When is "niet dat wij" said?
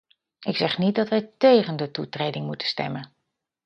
0.77-1.31